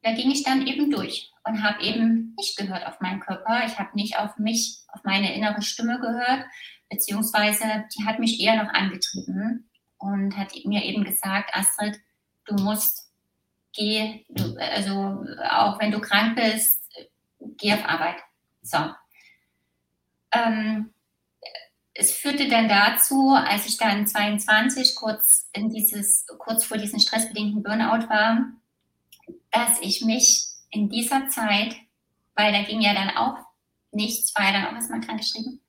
[0.02, 3.66] da ging ich dann eben durch und habe eben nicht gehört auf meinen Körper.
[3.66, 6.46] Ich habe nicht auf mich, auf meine innere Stimme gehört,
[6.90, 9.69] beziehungsweise die hat mich eher noch angetrieben
[10.00, 12.00] und hat mir eben gesagt, Astrid,
[12.46, 13.12] du musst,
[13.74, 16.84] geh, du, also auch wenn du krank bist,
[17.40, 18.18] geh auf Arbeit.
[18.62, 18.78] So.
[20.32, 20.94] Ähm,
[21.94, 27.62] es führte dann dazu, als ich dann 22 kurz in dieses, kurz vor diesem stressbedingten
[27.62, 28.54] Burnout war,
[29.52, 31.76] dass ich mich in dieser Zeit,
[32.36, 33.38] weil da ging ja dann auch
[33.92, 35.60] nichts, war ja dann auch erstmal krank geschrieben,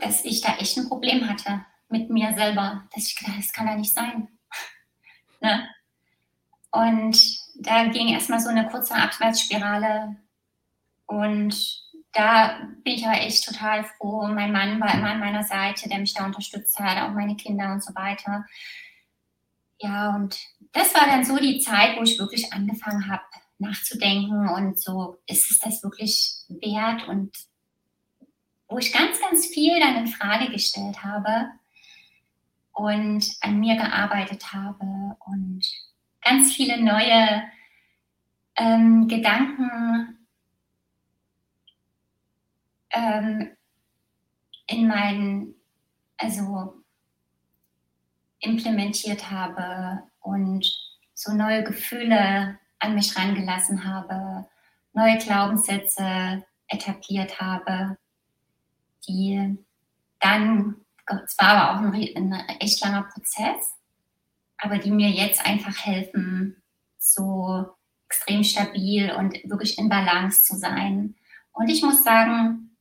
[0.00, 3.66] dass ich da echt ein Problem hatte mit mir selber, dass ich gedacht, das kann
[3.66, 4.28] da nicht sein.
[5.40, 5.68] ne?
[6.70, 7.18] Und
[7.56, 10.16] da ging erstmal so eine kurze Abwärtsspirale
[11.06, 14.26] und da bin ich aber echt total froh.
[14.26, 17.72] Mein Mann war immer an meiner Seite, der mich da unterstützt hat, auch meine Kinder
[17.72, 18.44] und so weiter.
[19.78, 20.38] Ja, und
[20.72, 23.22] das war dann so die Zeit, wo ich wirklich angefangen habe,
[23.58, 27.08] nachzudenken und so, ist es das wirklich wert?
[27.08, 27.34] Und
[28.68, 31.50] wo ich ganz, ganz viel dann in Frage gestellt habe
[32.72, 35.62] und an mir gearbeitet habe und
[36.22, 37.42] ganz viele neue
[38.56, 40.26] ähm, Gedanken
[42.90, 43.56] ähm,
[44.66, 45.54] in meinen,
[46.16, 46.82] also
[48.40, 50.66] implementiert habe und
[51.14, 54.46] so neue Gefühle an mich rangelassen habe,
[54.92, 57.96] neue Glaubenssätze etabliert habe,
[59.06, 59.56] die
[60.18, 63.74] dann, es war aber auch ein, ein echt langer Prozess,
[64.58, 66.62] aber die mir jetzt einfach helfen,
[66.98, 67.66] so
[68.06, 71.14] extrem stabil und wirklich in Balance zu sein.
[71.52, 72.76] Und ich muss sagen,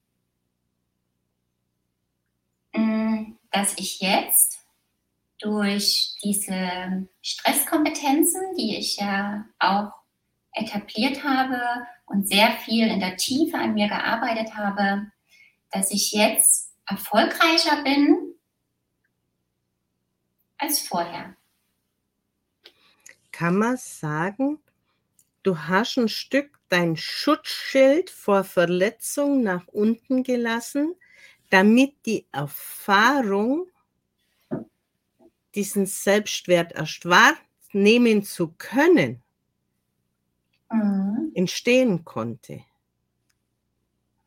[2.73, 4.60] mm, dass ich jetzt
[5.39, 9.91] durch diese Stresskompetenzen, die ich ja auch
[10.53, 11.60] etabliert habe
[12.05, 15.07] und sehr viel in der Tiefe an mir gearbeitet habe,
[15.71, 18.36] dass ich jetzt erfolgreicher bin
[20.58, 21.36] als vorher.
[23.32, 24.60] Kann man sagen,
[25.43, 30.95] du hast ein Stück dein Schutzschild vor Verletzung nach unten gelassen,
[31.49, 33.67] damit die Erfahrung
[35.56, 39.21] diesen Selbstwert erst wahrnehmen zu können,
[40.69, 41.32] mhm.
[41.34, 42.63] entstehen konnte.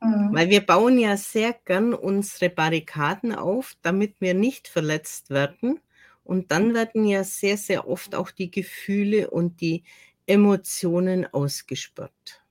[0.05, 0.35] Mhm.
[0.35, 5.81] Weil wir bauen ja sehr gern unsere Barrikaden auf, damit wir nicht verletzt werden.
[6.25, 9.85] Und dann werden ja sehr, sehr oft auch die Gefühle und die
[10.27, 12.43] Emotionen ausgespürt.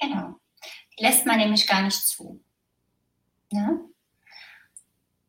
[0.00, 0.36] Genau.
[0.98, 2.40] Die lässt man nämlich gar nicht zu.
[3.50, 3.78] Ja?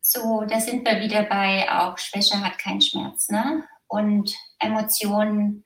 [0.01, 3.63] So, da sind wir wieder bei auch Schwäche hat keinen Schmerz, ne?
[3.87, 5.63] Und Emotionen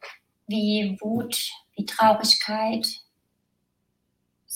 [0.47, 2.87] wie Wut, wie Traurigkeit,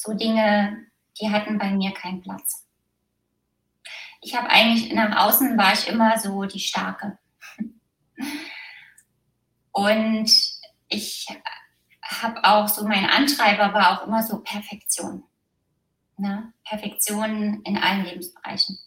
[0.01, 0.85] so Dinge,
[1.19, 2.67] die hatten bei mir keinen Platz.
[4.21, 7.17] Ich habe eigentlich nach außen war ich immer so die Starke.
[9.71, 10.31] Und
[10.89, 11.27] ich
[12.03, 15.23] habe auch so, mein Antreiber war auch immer so Perfektion.
[16.17, 16.53] Ne?
[16.63, 18.77] Perfektion in allen Lebensbereichen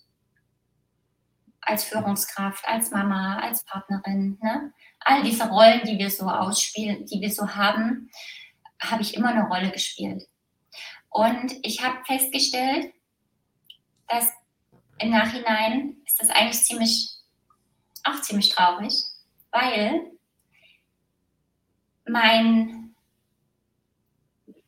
[1.67, 4.39] als Führungskraft, als Mama, als Partnerin.
[4.43, 4.73] Ne?
[5.01, 8.11] All diese Rollen, die wir so ausspielen, die wir so haben,
[8.81, 10.29] habe ich immer eine Rolle gespielt.
[11.15, 12.93] Und ich habe festgestellt,
[14.09, 14.33] dass
[14.99, 17.09] im Nachhinein ist das eigentlich ziemlich,
[18.03, 18.93] auch ziemlich traurig,
[19.53, 20.11] weil
[22.05, 22.97] mein,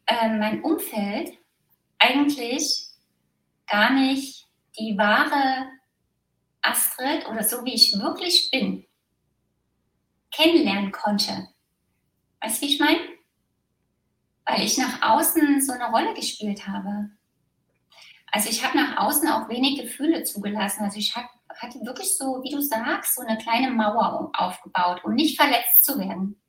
[0.07, 1.37] äh, mein Umfeld
[1.99, 2.91] eigentlich
[3.67, 4.47] gar nicht
[4.79, 5.69] die wahre
[6.63, 8.87] Astrid oder so wie ich wirklich bin,
[10.31, 11.49] kennenlernen konnte.
[12.41, 13.16] Weißt du, wie ich meine?
[14.47, 17.11] Weil ich nach außen so eine Rolle gespielt habe.
[18.33, 20.85] Also ich habe nach außen auch wenig Gefühle zugelassen.
[20.85, 21.29] Also ich habe
[21.59, 25.99] hatte wirklich so, wie du sagst, so eine kleine Mauer aufgebaut, um nicht verletzt zu
[25.99, 26.41] werden.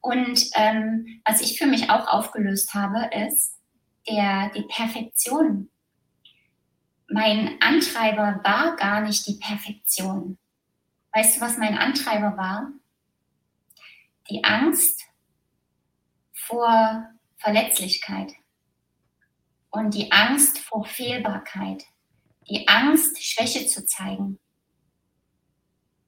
[0.00, 3.58] Und ähm, was ich für mich auch aufgelöst habe, ist
[4.08, 5.70] der, die Perfektion.
[7.08, 10.38] Mein Antreiber war gar nicht die Perfektion.
[11.12, 12.72] Weißt du, was mein Antreiber war?
[14.30, 15.04] Die Angst
[16.46, 18.32] vor Verletzlichkeit
[19.70, 21.84] und die Angst vor Fehlbarkeit,
[22.48, 24.38] die Angst, Schwäche zu zeigen.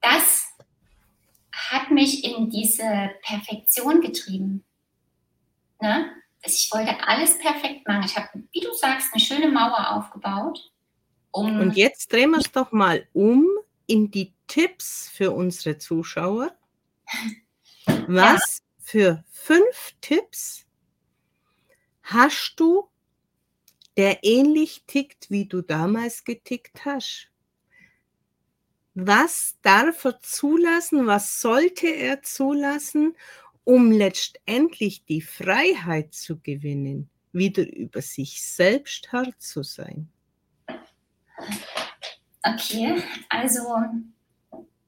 [0.00, 0.46] Das
[1.52, 4.64] hat mich in diese Perfektion getrieben.
[5.80, 6.12] Ne?
[6.42, 8.04] Ich wollte alles perfekt machen.
[8.04, 10.70] Ich habe, wie du sagst, eine schöne Mauer aufgebaut.
[11.32, 13.46] Um Und jetzt drehen wir es doch mal um
[13.86, 16.56] in die Tipps für unsere Zuschauer.
[18.06, 18.62] Was.
[18.86, 20.64] Für fünf Tipps
[22.02, 22.88] hast du,
[23.96, 27.28] der ähnlich tickt, wie du damals getickt hast?
[28.94, 31.04] Was darf er zulassen?
[31.04, 33.16] Was sollte er zulassen,
[33.64, 40.08] um letztendlich die Freiheit zu gewinnen, wieder über sich selbst Herr zu sein?
[42.44, 43.62] Okay, also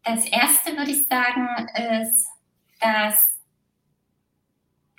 [0.05, 2.29] das erste würde ich sagen, ist,
[2.81, 3.38] dass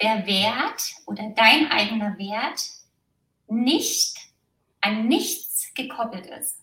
[0.01, 2.61] der Wert oder dein eigener Wert
[3.47, 4.17] nicht
[4.81, 6.59] an nichts gekoppelt ist.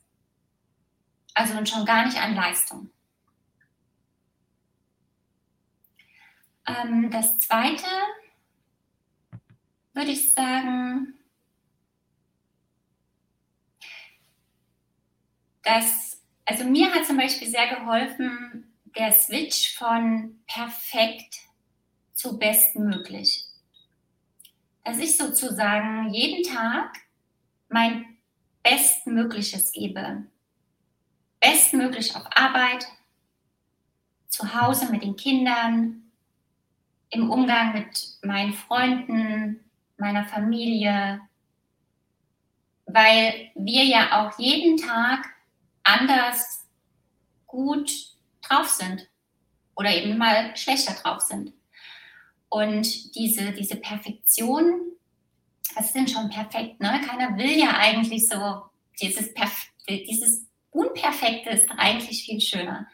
[1.34, 2.90] Also und schon gar nicht an Leistung.
[6.66, 7.84] Ähm, das zweite
[9.92, 11.14] würde ich sagen,
[15.62, 21.45] dass, also mir hat zum Beispiel sehr geholfen, der Switch von perfekt
[22.16, 23.44] zu bestmöglich.
[24.84, 26.96] Dass ich sozusagen jeden Tag
[27.68, 28.18] mein
[28.62, 30.26] Bestmögliches gebe
[31.40, 32.86] bestmöglich auf Arbeit,
[34.28, 36.02] zu Hause mit den Kindern,
[37.10, 39.60] im Umgang mit meinen Freunden,
[39.96, 41.20] meiner Familie,
[42.86, 45.26] weil wir ja auch jeden Tag
[45.84, 46.66] anders
[47.46, 47.90] gut
[48.42, 49.08] drauf sind
[49.76, 51.52] oder eben mal schlechter drauf sind.
[52.48, 54.92] Und diese, diese Perfektion,
[55.74, 56.80] was ist denn schon perfekt?
[56.80, 57.00] Ne?
[57.06, 58.62] Keiner will ja eigentlich so
[59.00, 62.86] dieses, Perf dieses Unperfekte ist eigentlich viel schöner.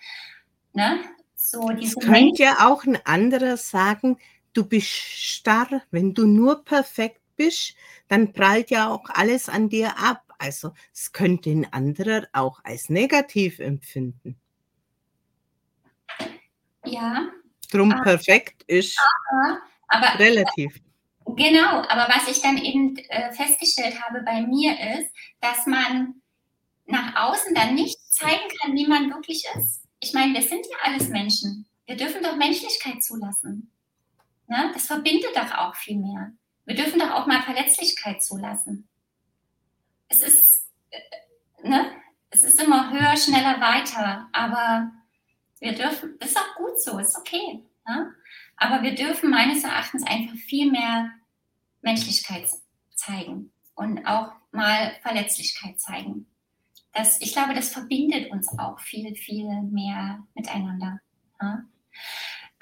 [0.73, 1.01] Ne?
[1.35, 4.19] So diese es könnte ja auch ein anderer sagen,
[4.53, 5.83] du bist starr.
[5.91, 7.75] Wenn du nur perfekt bist,
[8.09, 10.23] dann prallt ja auch alles an dir ab.
[10.39, 14.37] Also es könnte ein anderer auch als negativ empfinden.
[16.85, 17.31] Ja.
[17.73, 18.99] Drum aber, perfekt ist
[19.31, 19.59] aber,
[19.89, 20.81] aber, relativ.
[21.25, 26.21] Genau, aber was ich dann eben äh, festgestellt habe bei mir ist, dass man
[26.87, 29.83] nach außen dann nicht zeigen kann, wie man wirklich ist.
[30.01, 31.67] Ich meine, wir sind ja alles Menschen.
[31.87, 33.71] Wir dürfen doch Menschlichkeit zulassen.
[34.49, 34.71] Ne?
[34.75, 36.33] Das verbindet doch auch viel mehr.
[36.65, 38.89] Wir dürfen doch auch mal Verletzlichkeit zulassen.
[40.09, 41.93] Es ist, äh, ne?
[42.31, 44.29] es ist immer höher, schneller, weiter.
[44.33, 44.91] Aber
[45.63, 47.63] wir dürfen, das ist auch gut so, ist okay.
[47.89, 48.15] Ne?
[48.57, 51.11] Aber wir dürfen meines Erachtens einfach viel mehr
[51.81, 52.49] Menschlichkeit
[52.95, 56.27] zeigen und auch mal Verletzlichkeit zeigen
[56.93, 61.01] das, ich glaube, das verbindet uns auch viel, viel mehr miteinander.
[61.41, 61.65] Ja?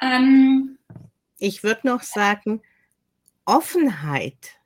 [0.00, 0.78] Ähm,
[1.38, 2.62] ich würde noch sagen,
[3.44, 4.59] Offenheit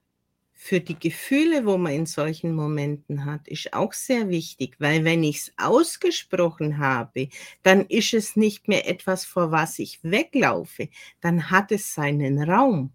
[0.64, 5.22] für die Gefühle, wo man in solchen Momenten hat, ist auch sehr wichtig, weil wenn
[5.22, 7.28] ich es ausgesprochen habe,
[7.62, 10.88] dann ist es nicht mehr etwas, vor was ich weglaufe,
[11.20, 12.94] dann hat es seinen Raum.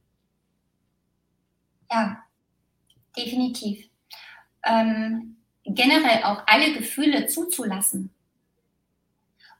[1.92, 2.24] Ja,
[3.16, 3.88] definitiv.
[4.64, 8.10] Ähm, generell auch alle Gefühle zuzulassen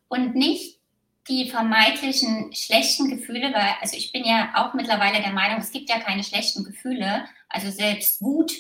[0.08, 0.80] und nicht
[1.28, 5.92] die vermeintlichen schlechten Gefühle, weil, also ich bin ja auch mittlerweile der Meinung, es gibt
[5.92, 8.54] ja keine schlechten Gefühle, also selbst Wut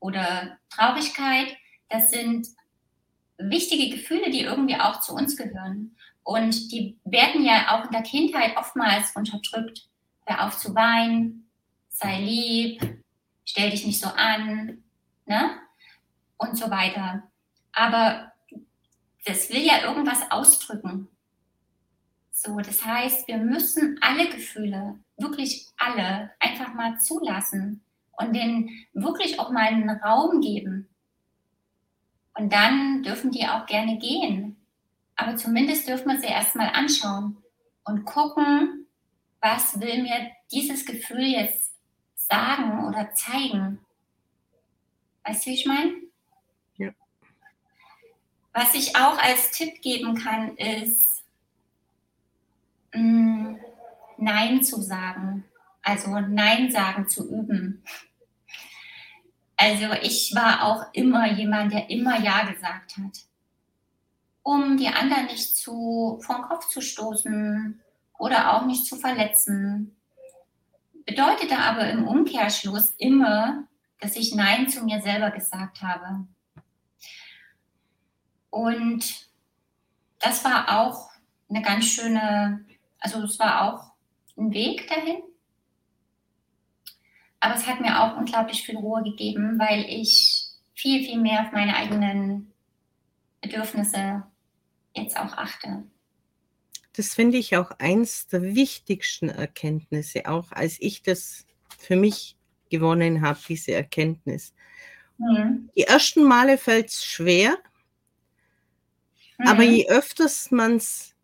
[0.00, 1.56] oder Traurigkeit,
[1.88, 2.46] das sind
[3.38, 5.96] wichtige Gefühle, die irgendwie auch zu uns gehören.
[6.22, 9.88] Und die werden ja auch in der Kindheit oftmals unterdrückt.
[10.26, 11.48] Hör auf zu weinen,
[11.88, 13.02] sei lieb,
[13.44, 14.82] stell dich nicht so an.
[15.26, 15.58] Ne?
[16.38, 17.24] und so weiter.
[17.72, 18.32] Aber
[19.24, 21.08] das will ja irgendwas ausdrücken.
[22.32, 27.84] So, das heißt, wir müssen alle Gefühle, wirklich alle, einfach mal zulassen
[28.18, 30.88] und denen wirklich auch mal einen Raum geben.
[32.34, 34.56] Und dann dürfen die auch gerne gehen.
[35.16, 37.36] Aber zumindest dürfen wir sie erstmal anschauen
[37.84, 38.86] und gucken,
[39.40, 41.74] was will mir dieses Gefühl jetzt
[42.14, 43.80] sagen oder zeigen.
[45.24, 45.94] Weißt du, wie ich meine?
[48.52, 51.22] Was ich auch als Tipp geben kann, ist,
[52.92, 53.54] mm,
[54.16, 55.44] Nein zu sagen.
[55.88, 57.82] Also Nein sagen zu üben.
[59.56, 63.20] Also ich war auch immer jemand, der immer Ja gesagt hat,
[64.42, 67.80] um die anderen nicht zu den Kopf zu stoßen
[68.18, 69.96] oder auch nicht zu verletzen.
[71.06, 73.64] Bedeutete aber im Umkehrschluss immer,
[73.98, 76.26] dass ich Nein zu mir selber gesagt habe.
[78.50, 79.26] Und
[80.18, 81.08] das war auch
[81.48, 82.66] eine ganz schöne,
[83.00, 83.92] also es war auch
[84.36, 85.22] ein Weg dahin.
[87.40, 91.52] Aber es hat mir auch unglaublich viel Ruhe gegeben, weil ich viel, viel mehr auf
[91.52, 92.52] meine eigenen
[93.40, 94.24] Bedürfnisse
[94.94, 95.84] jetzt auch achte.
[96.94, 101.46] Das finde ich auch eins der wichtigsten Erkenntnisse, auch als ich das
[101.78, 102.36] für mich
[102.70, 104.52] gewonnen habe, diese Erkenntnis.
[105.18, 105.70] Mhm.
[105.76, 107.56] Die ersten Male fällt es schwer,
[109.38, 109.46] mhm.
[109.46, 111.14] aber je öfters man es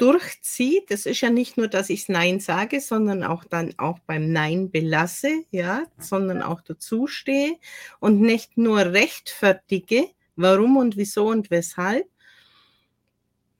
[0.00, 4.32] durchzieht, das ist ja nicht nur, dass ich Nein sage, sondern auch dann auch beim
[4.32, 7.58] Nein belasse, ja, sondern auch dazu stehe
[7.98, 12.06] und nicht nur rechtfertige, warum und wieso und weshalb,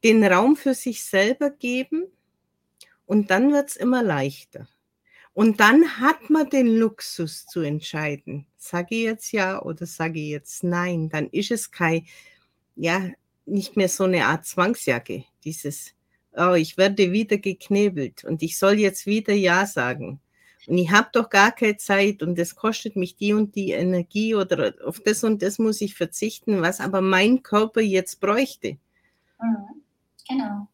[0.03, 2.05] den Raum für sich selber geben
[3.05, 4.67] und dann wird es immer leichter.
[5.33, 10.31] Und dann hat man den Luxus zu entscheiden, sage ich jetzt ja oder sage ich
[10.31, 12.07] jetzt nein, dann ist es kein,
[12.77, 13.11] ja,
[13.47, 15.95] nicht mehr so eine Art Zwangsjacke, dieses
[16.37, 20.21] oh, ich werde wieder geknebelt und ich soll jetzt wieder Ja sagen.
[20.67, 24.35] Und ich habe doch gar keine Zeit und das kostet mich die und die Energie
[24.35, 28.79] oder auf das und das muss ich verzichten, was aber mein Körper jetzt bräuchte.
[29.41, 29.83] Mhm.
[30.29, 30.69] Genau.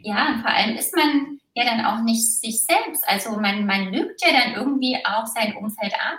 [0.00, 3.08] Ja, und vor allem ist man ja dann auch nicht sich selbst.
[3.08, 6.18] Also man, man lügt ja dann irgendwie auch sein Umfeld an,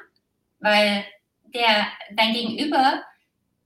[0.59, 1.05] weil
[1.53, 3.03] der, dein Gegenüber,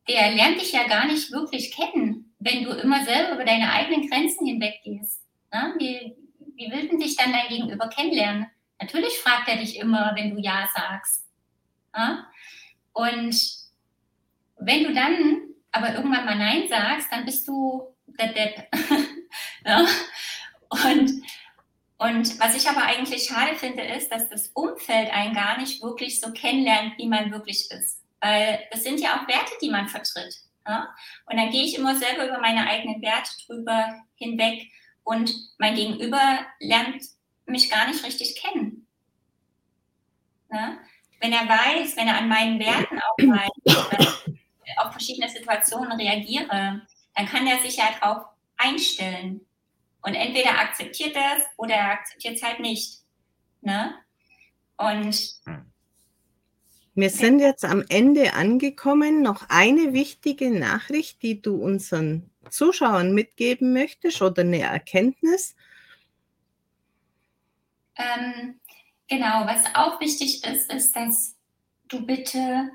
[0.07, 4.09] der lernt dich ja gar nicht wirklich kennen wenn du immer selber über deine eigenen
[4.09, 5.21] Grenzen hinweggehst?
[5.53, 5.75] Ne?
[5.77, 6.15] Wie,
[6.55, 8.47] wie will denn dich dann dein Gegenüber kennenlernen?
[8.81, 11.27] Natürlich fragt er dich immer, wenn du Ja sagst.
[11.95, 12.25] Ne?
[12.93, 13.35] Und
[14.57, 18.67] wenn du dann aber irgendwann mal Nein sagst, dann bist du der Depp.
[19.63, 19.85] ja?
[20.69, 21.11] und,
[21.97, 26.19] und was ich aber eigentlich schade finde, ist, dass das Umfeld einen gar nicht wirklich
[26.19, 28.01] so kennenlernt, wie man wirklich ist.
[28.19, 30.35] Weil das sind ja auch Werte, die man vertritt.
[30.67, 30.95] Ja?
[31.25, 34.71] Und dann gehe ich immer selber über meine eigenen Werte drüber hinweg
[35.03, 37.03] und mein Gegenüber lernt
[37.45, 38.87] mich gar nicht richtig kennen.
[40.51, 40.77] Ja?
[41.19, 44.23] Wenn er weiß, wenn er an meinen Werten auch weiß,
[44.77, 46.81] auf verschiedene Situationen reagiere,
[47.15, 48.25] dann kann er sich ja darauf
[48.57, 49.45] einstellen.
[50.01, 53.01] Und entweder akzeptiert das oder er akzeptiert es halt nicht.
[53.61, 53.93] Ne?
[54.77, 55.13] Und
[55.45, 55.70] hm.
[56.93, 59.21] Wir sind jetzt am Ende angekommen.
[59.21, 65.55] Noch eine wichtige Nachricht, die du unseren Zuschauern mitgeben möchtest oder eine Erkenntnis?
[67.95, 68.59] Ähm,
[69.07, 71.35] genau, was auch wichtig ist, ist, dass
[71.87, 72.71] du bitte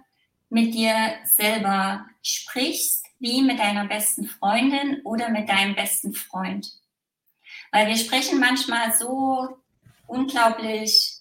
[0.48, 0.94] mit dir
[1.24, 6.70] selber sprichst, wie mit deiner besten Freundin oder mit deinem besten Freund.
[7.72, 9.58] Weil wir sprechen manchmal so
[10.06, 11.18] unglaublich,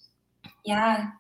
[0.63, 1.13] ja,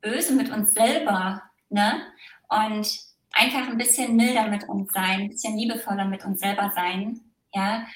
[0.00, 2.02] böse mit uns selber, ne?
[2.48, 2.88] Und
[3.32, 7.20] einfach ein bisschen milder mit uns sein, ein bisschen liebevoller mit uns selber sein,
[7.54, 7.86] ja?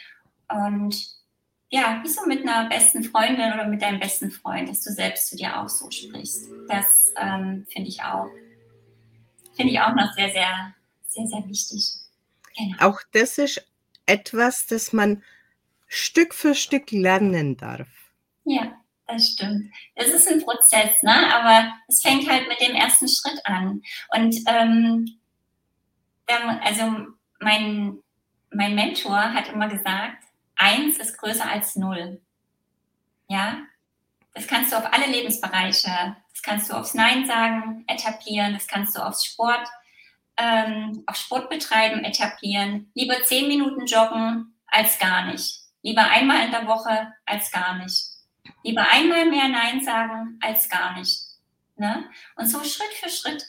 [0.48, 0.96] Und
[1.70, 5.28] ja, wie so mit einer besten Freundin oder mit deinem besten Freund, dass du selbst
[5.28, 6.46] zu dir auch so sprichst.
[6.68, 8.28] Das ähm, finde ich auch,
[9.56, 10.74] finde ich auch noch sehr, sehr,
[11.08, 11.94] sehr, sehr wichtig.
[12.56, 12.76] Genau.
[12.90, 13.66] Auch das ist
[14.06, 15.24] etwas, das man
[15.88, 17.88] Stück für Stück lernen darf.
[18.44, 19.72] Ja das stimmt.
[19.94, 21.34] Es ist ein Prozess, ne?
[21.34, 23.82] aber es fängt halt mit dem ersten Schritt an.
[24.14, 25.18] Und ähm,
[26.26, 27.06] also
[27.40, 27.98] mein,
[28.50, 30.24] mein Mentor hat immer gesagt,
[30.56, 32.20] eins ist größer als null.
[33.28, 33.58] Ja,
[34.34, 38.96] das kannst du auf alle Lebensbereiche, das kannst du aufs Nein sagen etablieren, das kannst
[38.96, 39.66] du aufs Sport,
[40.36, 42.90] ähm, auf Sport betreiben etablieren.
[42.94, 45.60] Lieber zehn Minuten joggen als gar nicht.
[45.82, 48.13] Lieber einmal in der Woche als gar nicht.
[48.64, 51.20] Lieber einmal mehr Nein sagen als gar nicht.
[51.76, 52.10] Ne?
[52.36, 53.44] Und so Schritt für Schritt.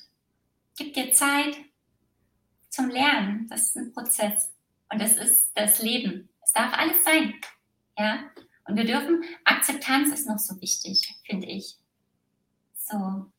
[0.77, 1.55] Gib dir Zeit
[2.69, 3.47] zum Lernen.
[3.47, 4.51] Das ist ein Prozess.
[4.91, 6.27] Und das ist das Leben.
[6.43, 7.33] Es darf alles sein.
[7.97, 8.29] Ja?
[8.67, 11.77] Und wir dürfen, Akzeptanz ist noch so wichtig, finde ich.
[12.75, 13.31] So,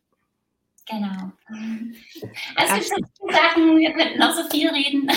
[0.86, 1.32] genau.
[2.56, 5.10] Es gibt so viele Sachen, wir könnten noch so viel reden.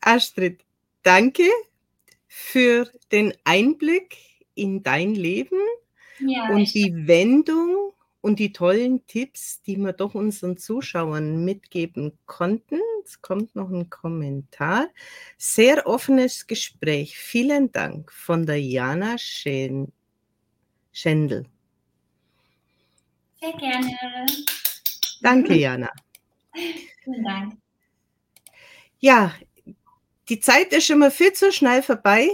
[0.00, 0.64] Astrid,
[1.02, 1.50] danke
[2.40, 4.16] für den Einblick
[4.54, 5.58] in dein Leben
[6.20, 12.78] ja, und die Wendung und die tollen Tipps, die wir doch unseren Zuschauern mitgeben konnten.
[13.04, 14.88] Es kommt noch ein Kommentar.
[15.36, 17.18] Sehr offenes Gespräch.
[17.18, 19.90] Vielen Dank von der Jana Schendl.
[20.94, 21.42] Sehr
[23.58, 23.96] gerne.
[25.20, 25.90] Danke, Jana.
[27.04, 27.58] Vielen Dank.
[29.00, 29.32] Ja,
[30.28, 32.28] die Zeit ist immer viel zu schnell vorbei,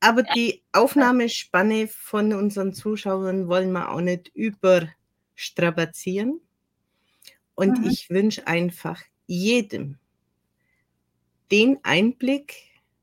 [0.00, 6.40] aber die Aufnahmespanne von unseren Zuschauern wollen wir auch nicht überstrapazieren.
[7.54, 7.90] Und mhm.
[7.90, 9.98] ich wünsche einfach jedem
[11.50, 12.54] den Einblick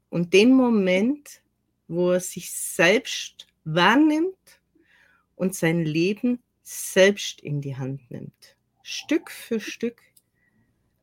[0.10, 1.42] und den Moment,
[1.88, 4.60] wo er sich selbst wahrnimmt
[5.36, 8.56] und sein Leben selbst in die Hand nimmt.
[8.84, 10.02] Stück für Stück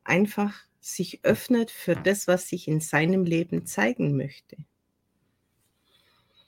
[0.03, 4.57] einfach sich öffnet für das, was sich in seinem Leben zeigen möchte.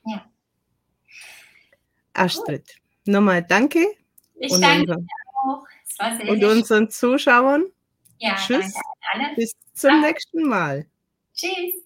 [0.06, 0.30] Ja.
[2.14, 2.76] Astrid,
[3.06, 3.86] nochmal danke.
[4.36, 5.08] Ich und danke unseren,
[5.46, 5.66] auch.
[5.86, 7.66] Sehr, und unseren Zuschauern.
[8.18, 8.74] Ja, Tschüss.
[9.36, 10.02] Bis zum Ciao.
[10.02, 10.88] nächsten Mal.
[11.36, 11.84] Tschüss.